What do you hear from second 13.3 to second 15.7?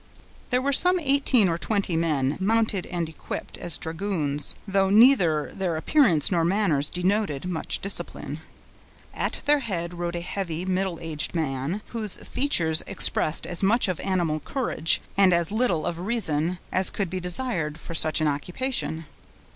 as much of animal courage, and as